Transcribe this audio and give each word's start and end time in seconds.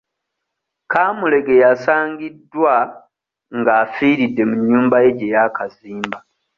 Kaamulegeya 0.91 1.65
asangiddwa 1.75 2.75
nga 3.57 3.71
afiiridde 3.83 4.43
mu 4.49 4.55
nnyumba 4.59 4.97
ye 5.03 5.09
gye 5.17 5.27
yaakazimba. 5.33 6.17